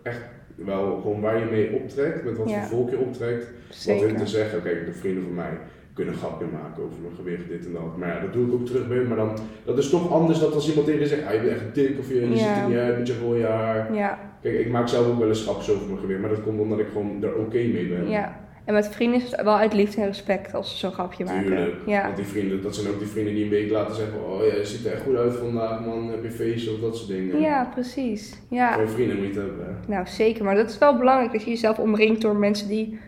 [0.04, 0.22] echt
[0.56, 3.44] wel gewoon waar je mee optrekt, met wat voor volk je optrekt.
[3.68, 4.08] Wat zeker.
[4.08, 5.52] hun te zeggen, kijk, de vrienden van mij,
[5.96, 7.98] kunnen grapje maken over mijn gewicht, dit en dat.
[7.98, 10.54] Maar ja, dat doe ik ook terug bij maar dan, dat is toch anders dan
[10.54, 12.68] als iemand tegen je zegt, ah, je bent echt dik of je, je ziet er
[12.68, 13.94] niet uit met je rode haar.
[13.94, 16.60] Ja, Kijk, ik maak zelf ook wel eens grapjes over mijn gewicht, maar dat komt
[16.60, 18.10] omdat ik gewoon er oké mee ben.
[18.10, 18.44] ja.
[18.66, 21.46] En met vrienden is het wel uit liefde en respect als ze zo'n grapje maken.
[21.46, 21.76] Tuurlijk.
[21.86, 22.04] Ja.
[22.04, 24.56] Want die vrienden, dat zijn ook die vrienden die een week later zeggen, oh ja,
[24.56, 27.40] je ziet er echt goed uit vandaag man, heb je feestje of dat soort dingen.
[27.42, 28.42] ja, precies.
[28.50, 28.72] Ja.
[28.72, 29.66] Gewoon vrienden moet je het hebben.
[29.66, 29.94] hè.
[29.94, 30.44] Nou, zeker.
[30.44, 33.00] Maar dat is wel belangrijk dat je jezelf omringt door mensen die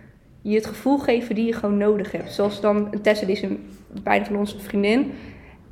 [0.49, 2.31] je het gevoel geven die je gewoon nodig hebt.
[2.31, 3.59] Zoals dan een Tessa, die is een,
[4.03, 5.11] bijna van ons vriendin.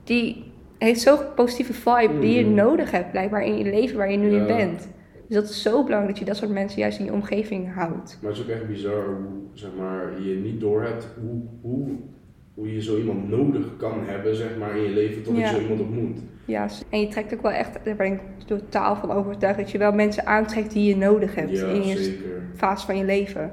[0.03, 2.53] Die heeft zo'n positieve vibe die je Mhm.
[2.53, 4.87] nodig hebt, blijkbaar in je leven waar je nu in bent.
[5.27, 8.17] Dus dat is zo belangrijk dat je dat soort mensen juist in je omgeving houdt.
[8.21, 11.87] Maar het is ook echt bizar hoe zeg maar, je niet doorhebt hoe, hoe,
[12.53, 15.59] hoe je zo iemand nodig kan hebben zeg maar, in je leven tot je zo
[15.59, 16.19] iemand ontmoet.
[16.45, 19.77] Ja, en je trekt ook wel echt, daar ben ik totaal van overtuigd, dat je
[19.77, 22.41] wel mensen aantrekt die je nodig hebt Ja, in je zeker.
[22.55, 23.51] fase van je leven.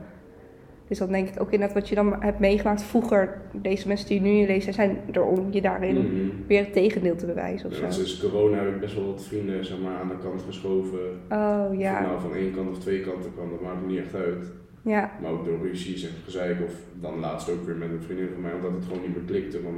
[0.93, 3.41] Dus dan denk ik ook inderdaad wat je dan hebt meegemaakt vroeger.
[3.53, 6.47] Deze mensen die nu je leven zijn, er om je daarin Mhm.
[6.47, 8.05] weer het tegendeel te bewijzen of Ja, zo.
[8.05, 10.99] sinds corona heb ik best wel wat vrienden zeg maar, aan de kant geschoven.
[11.31, 14.15] Oh Of ja, nou van één kant of twee kanten kwam, dat maakt niet echt
[14.15, 14.51] uit.
[14.83, 18.29] ja, Maar ook door ruzies en gezeik of dan laatst ook weer met een vriendin
[18.33, 19.63] van mij, omdat het gewoon niet meer klikte.
[19.63, 19.77] Want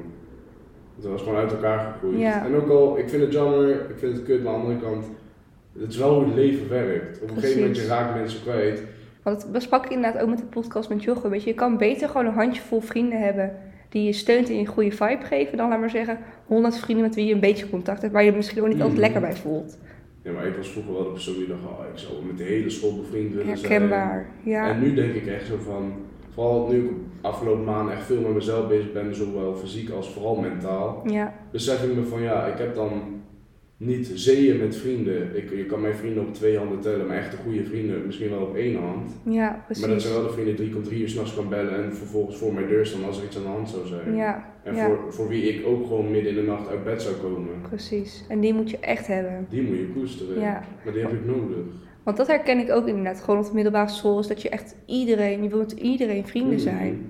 [0.96, 2.18] het was gewoon uit elkaar gegroeid.
[2.18, 2.44] Ja.
[2.46, 4.84] En ook al, ik vind het jammer, ik vind het kut, maar aan de andere
[4.86, 5.04] kant,
[5.78, 7.22] het is wel hoe het leven werkt.
[7.22, 8.82] Op een gegeven moment, je raakt mensen kwijt.
[9.24, 11.30] Want dat besprak ik inderdaad ook met de podcast met Jochem.
[11.30, 13.56] Weet je, je kan beter gewoon een handjevol vrienden hebben
[13.88, 15.56] die je steunt en je een goede vibe geven.
[15.56, 18.32] Dan laat maar zeggen, honderd vrienden met wie je een beetje contact hebt, waar je
[18.32, 19.00] misschien ook niet altijd Mhm.
[19.00, 19.78] lekker bij voelt.
[20.22, 22.44] Ja, maar ik was vroeger wel de persoon die dacht, oh, ik zou met de
[22.44, 23.70] hele school bevriend willen zijn.
[23.70, 24.68] Herkenbaar, ja.
[24.68, 25.92] En nu denk ik echt zo van,
[26.30, 30.36] vooral nu ik afgelopen maanden echt veel met mezelf bezig ben, zowel fysiek als vooral
[30.36, 31.02] mentaal.
[31.06, 32.90] Ja, besef ik me van ja, ik heb dan
[33.76, 35.36] niet zeeën met vrienden.
[35.36, 38.40] Ik, je kan mijn vrienden op twee handen tellen, maar echte goede vrienden misschien wel
[38.42, 39.10] op één hand.
[39.24, 40.02] ja, Maar dat precies.
[40.02, 42.54] zijn wel de vrienden die ik om drie uur s'nachts kan bellen en vervolgens voor
[42.54, 44.14] mijn deur staan als er iets aan de hand zou zijn.
[44.14, 44.86] Ja, En ja.
[44.86, 47.48] voor, voor wie ik ook gewoon midden in de nacht uit bed zou komen.
[47.68, 48.24] precies.
[48.28, 49.46] En die moet je echt hebben.
[49.50, 50.40] Die moet je koesteren.
[50.40, 50.64] Ja.
[50.84, 51.56] Maar die heb ik nodig.
[52.02, 53.20] Want dat herken ik ook inderdaad.
[53.20, 56.60] Gewoon op de middelbare school is dat je echt iedereen, je wil met iedereen vrienden
[56.60, 56.92] zijn.
[56.92, 57.02] Mhm.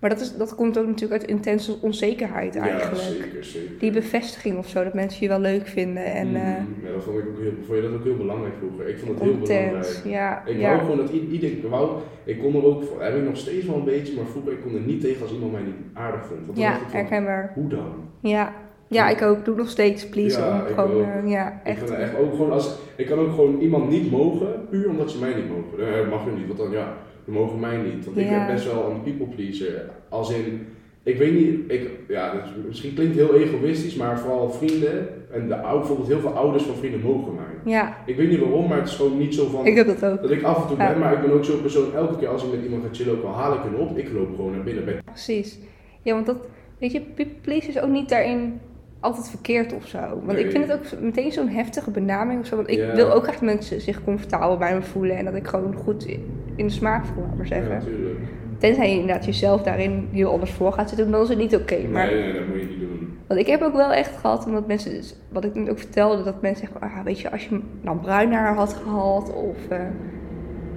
[0.00, 2.96] Maar dat, is, dat komt ook natuurlijk uit intense onzekerheid Ja, eigenlijk.
[3.02, 3.78] zeker, zeker.
[3.78, 6.04] Die bevestiging of zo, dat mensen je wel leuk vinden.
[6.04, 6.36] En Mhm.
[6.36, 6.42] eh
[6.84, 8.88] ja, dat vond ik ook heel, vond je dat ook heel belangrijk vroeger.
[8.88, 10.00] Ik vond het heel belangrijk.
[10.04, 10.68] Ja, Ik ja.
[10.68, 11.90] wou gewoon dat iedereen, ik wou,
[12.24, 14.60] ik kon er ook, voor- heb ik nog steeds wel een beetje, maar vroeger ik
[14.62, 16.46] kon er niet tegen als iemand mij niet aardig vond.
[16.46, 17.52] Want ja, ik van, herkenbaar.
[17.54, 17.92] hoe dan?
[18.20, 18.52] Ja.
[18.88, 19.44] ja, ik ook.
[19.44, 20.38] Doe nog steeds please.
[20.40, 21.80] Ja, om ik gewoon, eh, ja, Ik, echt.
[21.80, 25.18] het echt ook gewoon als, ik kan ook gewoon iemand niet mogen, puur omdat ze
[25.18, 25.78] mij niet mogen.
[25.78, 28.04] Dan eh, mag je niet, want dan ja, mogen mij niet.
[28.04, 29.90] Want ik ben best wel een people pleaser.
[30.08, 30.66] Als in,
[31.02, 32.32] ik weet niet, ik, ja,
[32.66, 36.74] misschien klinkt het heel egoïstisch, maar vooral vrienden en de, bijvoorbeeld heel veel ouders van
[36.74, 37.72] vrienden mogen mij.
[37.72, 39.66] Ja, Ik weet niet waarom, maar het is gewoon niet zo van...
[39.66, 40.22] ik heb dat ook.
[40.22, 40.88] Dat ik af en toe Ja.
[40.90, 43.18] ben, maar ik ben ook zo'n persoon, elke keer als ik met iemand ga chillen,
[43.18, 44.84] ook al haal ik hem op, ik loop gewoon naar binnen.
[45.04, 45.58] Precies.
[46.02, 46.36] Ja, want dat,
[46.78, 48.60] weet je, people please is ook niet daarin
[49.00, 49.98] altijd verkeerd of zo.
[49.98, 50.44] Want Nee.
[50.44, 52.56] ik vind het ook meteen zo'n heftige benaming of zo.
[52.56, 52.94] Want ik Ja.
[52.94, 55.16] wil ook graag dat mensen zich comfortabel bij me voelen.
[55.16, 56.06] En dat ik gewoon goed
[56.54, 57.72] in de smaak voel, laat maar Ja, zeggen.
[57.74, 58.18] natuurlijk.
[58.58, 61.78] Tenzij je inderdaad jezelf daarin heel anders voor gaat zitten, dan is het niet oké.
[61.92, 63.18] Maar Nee, nee, dat moet je niet doen.
[63.26, 66.22] Want ik heb ook wel echt gehad, omdat mensen, dus- wat ik net ook vertelde,
[66.22, 69.78] dat mensen zeggen, ah, weet je, als je dan bruin haar had gehad of eh,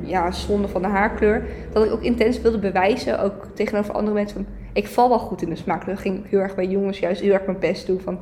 [0.01, 4.35] ja, zonde van de haarkleur, dat ik ook intens wilde bewijzen, ook tegenover andere mensen,
[4.45, 5.85] van ik val wel goed in de smaak.
[5.85, 8.19] Dan ging ik heel erg bij jongens juist heel erg mijn best doen van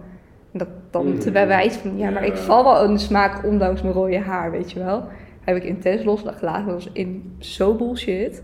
[0.54, 1.40] dat dan te Mhm.
[1.40, 4.72] bewijzen van, ja, maar ik val wel in de smaak ondanks mijn rode haar, weet
[4.72, 5.04] je wel.
[5.42, 8.44] Heb ik intens losgelaten, dat was in zo bullshit.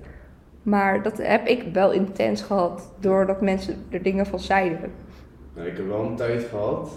[0.63, 4.79] Maar dat heb ik wel intens gehad, doordat mensen er dingen van zeiden.
[5.55, 6.91] Nou, ik heb wel een tijd gehad,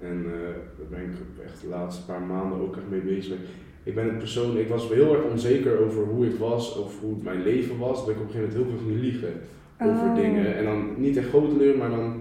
[0.00, 0.32] en eh,
[0.78, 3.36] daar ben ik echt de laatste paar maanden ook echt mee bezig.
[3.82, 7.14] Ik ben een persoon, ik was heel erg onzeker over hoe ik was of hoe
[7.14, 9.32] het mijn leven was, dat ik op een gegeven moment heel veel ging liegen
[9.86, 10.14] over Oh.
[10.14, 10.56] dingen.
[10.56, 12.20] En dan niet in grote kleur, maar dan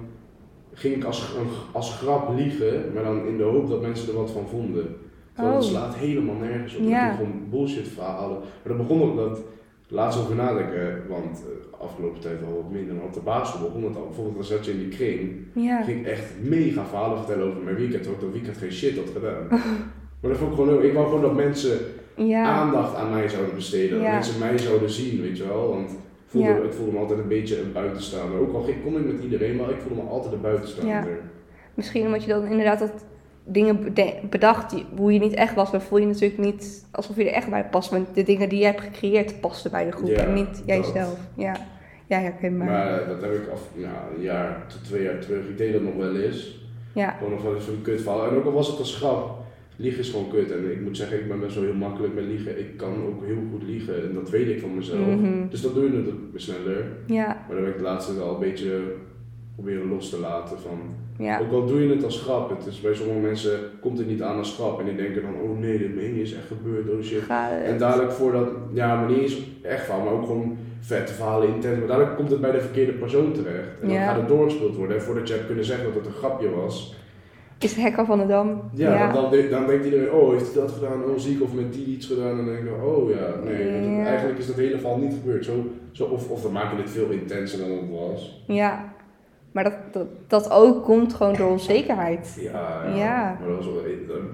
[0.73, 1.35] ging ik als,
[1.71, 4.95] als grap liegen, maar dan in de hoop dat mensen er wat van vonden.
[5.33, 5.69] Terwijl het Oh.
[5.71, 6.83] slaat helemaal nergens op.
[6.87, 7.15] Ja.
[7.15, 8.37] Gewoon bullshit verhalen.
[8.39, 9.39] Maar dat begon ook dat,
[9.87, 13.83] laatst over nadenken, want eh, afgelopen tijd al wat minder, maar op de basisschool begon
[13.83, 14.05] het al.
[14.05, 15.81] Bijvoorbeeld dan zat je in die kring, Ja.
[15.83, 18.95] ging ik echt mega verhalen vertellen over mijn weekend, terwijl ik dat weekend geen shit
[18.97, 19.47] had gedaan.
[20.19, 21.77] maar dat vond ik gewoon, heel- ik wou gewoon dat mensen
[22.15, 25.69] Ja, aandacht aan mij zouden besteden, dat mensen mij zouden zien, weet je wel.
[25.69, 25.89] Want
[26.31, 26.55] voelde, Ja.
[26.55, 28.39] ik voelde me altijd een beetje een buitenstaander.
[28.39, 31.19] Ook al kon ik met iedereen, maar ik voelde me altijd een buitenstaander.
[31.73, 33.05] misschien omdat je dan inderdaad dat
[33.43, 33.93] dingen
[34.29, 37.33] bedacht die, hoe je niet echt was, dan voel je natuurlijk niet alsof je er
[37.33, 37.89] echt bij past.
[37.89, 41.17] Want de dingen die je hebt gecreëerd pasten bij de groep Ja, en niet jijzelf.
[41.35, 41.55] Ja,
[42.07, 42.67] ja herkenbaar.
[42.67, 45.47] Maar eh, dat heb ik af, ja, een jaar tot twee jaar terug.
[45.49, 46.65] Ik deed dat nog wel eens.
[46.93, 48.05] ja, Gewoon nog wel eens een kut.
[48.07, 49.40] En ook al was het als grap,
[49.75, 50.51] liegen is gewoon kut.
[50.51, 52.59] En ik moet zeggen, ik ben best wel heel makkelijk met liegen.
[52.59, 55.07] Ik kan ook heel goed liegen en dat weet ik van mezelf.
[55.07, 55.47] Mhm.
[55.49, 56.85] Dus dat doe je natuurlijk sneller.
[57.05, 58.79] ja, Maar daar ben ik de laatste wel een beetje
[59.55, 60.59] proberen los te laten.
[60.59, 60.79] Van,
[61.17, 61.39] Ja.
[61.39, 64.21] Ook al doe je het als grap, het is, bij sommige mensen komt het niet
[64.21, 66.89] aan als grap en die denken dan, oh nee, dit meen je is echt gebeurd,
[66.89, 67.21] oh shit.
[67.65, 71.77] En dadelijk voordat, ja, maar niet eens echt van, maar ook gewoon vette verhalen, intens.
[71.79, 73.79] Maar dadelijk komt het bij de verkeerde persoon terecht.
[73.81, 74.05] En dan Ja.
[74.05, 74.95] gaat het doorgespeeld worden.
[74.95, 76.95] En voordat je hebt kunnen zeggen dat het een grapje was,
[77.63, 78.61] Is het hek al van de dam?
[78.73, 81.03] ja, Dan, dan, dan denkt iedereen, oh, heeft hij dat gedaan?
[81.03, 82.29] Oh, ziek of met die iets gedaan?
[82.29, 84.05] En dan denk je, oh ja, nee, Ja.
[84.05, 85.45] eigenlijk is dat hele verhaal niet gebeurd.
[85.45, 88.43] Zo, zo, of, of dan maken dit veel intenser dan het was.
[88.47, 88.89] Ja.
[89.51, 92.37] Maar dat, dat, dat ook komt gewoon door onzekerheid.
[92.39, 92.95] Ja, ja.
[92.95, 93.37] Ja.
[93.39, 93.83] Maar dat was wel,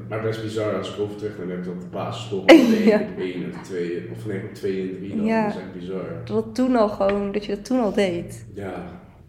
[0.10, 2.50] maar best bizar als ik over terug denk dat de basisschool op
[2.86, 3.02] Ja.
[3.18, 5.26] 1 of 2, of nee, op 2 en 3 dan.
[5.26, 5.44] Ja.
[5.44, 6.02] Dat is echt bizar.
[6.26, 8.46] Dat, het toen al gewoon, dat je dat toen al deed.
[8.54, 8.74] Ja,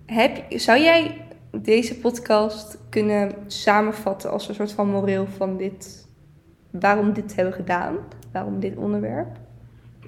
[0.07, 6.09] Heb, zou jij deze podcast kunnen samenvatten als een soort van moreel van dit,
[6.71, 7.97] waarom dit hebben gedaan?
[8.33, 9.37] Waarom dit onderwerp?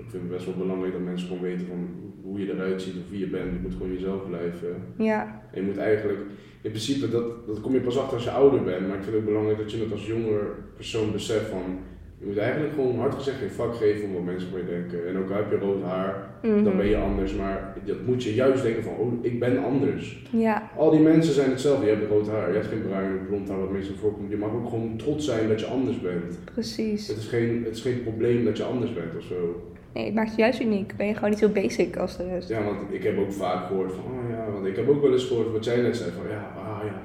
[0.00, 1.88] ik vind het best wel belangrijk dat mensen gewoon weten van
[2.22, 3.53] hoe je eruit ziet of wie je bent.
[3.53, 4.83] Je moet gewoon jezelf blijven.
[4.96, 6.18] Ja, En je moet eigenlijk,
[6.61, 8.87] in principe, dat, dat kom je pas achter als je ouder bent.
[8.87, 10.42] Maar ik vind het ook belangrijk dat je het als jonger
[10.76, 11.79] persoon beseft van,
[12.20, 15.09] je moet eigenlijk gewoon hard gezegd geen vak geven om wat mensen van je denken.
[15.09, 16.87] En ook al heb je rood haar, dan ben Mhm.
[16.87, 17.35] je anders.
[17.35, 20.22] Maar dat moet je juist denken van, oh, ik ben anders.
[20.30, 21.87] ja, Al die mensen zijn hetzelfde.
[21.87, 24.30] Je hebt rood haar, je hebt geen bruin of blond haar wat meestal voorkomt.
[24.30, 26.38] Je mag ook gewoon trots zijn dat je anders bent.
[26.54, 27.09] precies.
[27.09, 29.62] Het is geen, het is geen probleem dat je anders bent of zo.
[29.94, 30.96] Nee, het maakt je juist uniek.
[30.96, 32.48] Ben je gewoon niet zo basic als de rest.
[32.48, 35.12] Ja, want ik heb ook vaak gehoord van, oh ja, want ik heb ook wel
[35.12, 37.00] eens gehoord wat jij net zei van, ja, ah ja,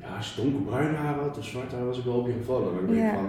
[0.00, 2.64] ja als je donkerbruin haar had of zwart haar was ik wel op je gevallen.
[2.74, 3.14] Dan denk ik Ja.
[3.14, 3.28] van,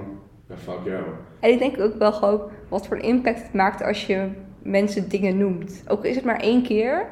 [0.52, 1.04] ja, fuck jou.
[1.40, 4.28] En ik denk ook wel gewoon wat voor impact het maakt als je
[4.62, 5.84] mensen dingen noemt.
[5.88, 7.06] Ook is het maar één keer,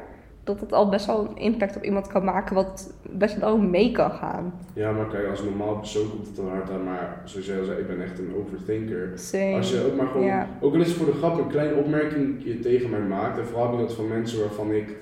[0.44, 3.92] dat het al best wel een impact op iemand kan maken wat best wel mee
[3.92, 4.54] kan gaan.
[4.72, 7.58] Ja, maar kijk, als een normaal persoon komt het dan hard aan, maar zoals jij
[7.58, 9.10] al zei, ik ben echt een overthinker.
[9.14, 9.54] Same.
[9.56, 10.46] Als je ook maar gewoon, Ja.
[10.60, 13.44] ook al is het voor de grap een kleine opmerking je tegen mij maakt, en
[13.46, 14.96] vooral dat van mensen waarvan ik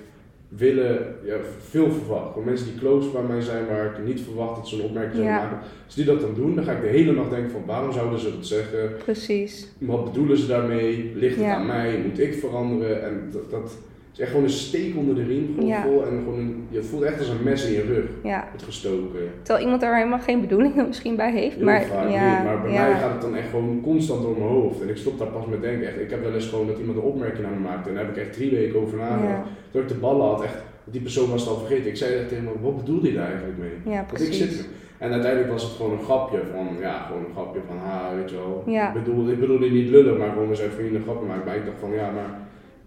[0.48, 1.36] willen, ja,
[1.68, 2.34] veel verwacht.
[2.34, 5.14] Van mensen die close bij mij zijn, waar ik niet verwacht dat ze een opmerking
[5.14, 5.42] zouden Ja.
[5.42, 5.58] maken.
[5.86, 8.18] Als die dat dan doen, dan ga ik de hele nacht denken van waarom zouden
[8.18, 8.92] ze dat zeggen?
[9.04, 9.68] Precies.
[9.78, 11.12] Wat bedoelen ze daarmee?
[11.14, 11.54] Ligt het Ja.
[11.54, 11.98] aan mij?
[12.06, 13.02] Moet ik veranderen?
[13.02, 13.78] En dat, dat
[14.18, 15.82] is echt gewoon een steek onder de riem gewoon Ja.
[15.82, 16.06] vol.
[16.06, 18.04] En gewoon een, je voelt echt als een mes in je rug.
[18.22, 18.48] Ja.
[18.52, 19.20] Het gestoken.
[19.42, 21.56] Terwijl iemand er helemaal geen bedoelingen misschien bij heeft.
[21.56, 22.44] Heel maar vaak ja, niet.
[22.44, 22.88] Maar bij ja.
[22.88, 24.80] mij gaat het dan echt gewoon constant door mijn hoofd.
[24.82, 25.88] En ik stop daar pas met denken.
[25.88, 27.88] Echt, ik heb wel eens gewoon dat iemand een opmerking aan me maakte.
[27.88, 29.48] En daar heb ik echt drie weken over nagedacht.
[29.70, 31.90] Toen ik de ballen had, echt, die persoon was het al vergeten.
[31.90, 33.94] Ik zei echt tegen hem, wat bedoelde je daar eigenlijk mee?
[33.94, 34.68] Ja, Want ik zit.
[34.98, 38.30] En uiteindelijk was het gewoon een grapje van, ja, gewoon een grapje van, ha, weet
[38.30, 38.62] je wel.
[38.66, 38.88] Ja.
[38.94, 41.46] Ik, bedoel, ik bedoelde niet lullen, maar gewoon we zijn vrienden een grapje maken.
[41.46, 42.30] Maar ik dacht van, ja, maar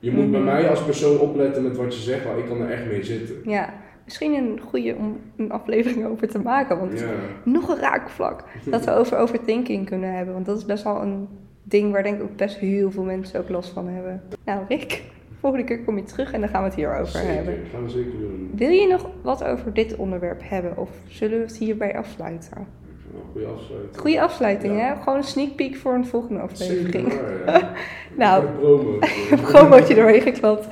[0.02, 0.50] je moet bij Mhm.
[0.50, 3.36] mij als persoon opletten met wat je zegt, maar ik kan er echt mee zitten.
[3.46, 3.74] Ja,
[4.06, 6.80] misschien een goede om een aflevering over te maken.
[6.80, 7.06] Want Ja.
[7.44, 8.44] nog een raakvlak.
[8.66, 10.34] Dat we over overthinking kunnen hebben.
[10.34, 11.28] Want dat is best wel een
[11.64, 14.22] ding waar denk ik ook best heel veel mensen ook last van hebben.
[14.46, 15.02] Nou Rick,
[15.42, 17.54] volgende keer kom je terug en dan gaan we het hierover Zeker, hebben.
[17.74, 18.52] gaan we zeker doen.
[18.56, 20.78] Wil je nog wat over dit onderwerp hebben?
[20.78, 22.68] Of zullen we het hierbij afsluiten?
[23.14, 23.98] Een goede afsluiting.
[23.98, 24.80] Goede afsluiting, Ja.
[24.96, 25.02] hè?
[25.02, 27.12] Gewoon een sneak peek voor een volgende aflevering.
[27.12, 27.70] Zeker ja.
[28.18, 28.46] Nou.
[28.46, 29.00] Promo.
[29.52, 30.68] Promootje doorheen geklapt.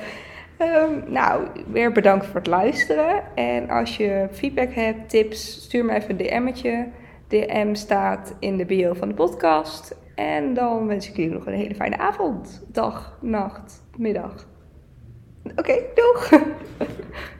[0.56, 3.22] Ehm, nou, weer bedankt voor het luisteren.
[3.34, 6.86] En als je feedback hebt, tips, stuur me even een DM'tje.
[7.28, 9.96] DM staat in de bio van de podcast.
[10.14, 14.46] En dan wens ik jullie nog een hele fijne avond, dag, nacht, middag.
[15.56, 16.30] Oké, doeg!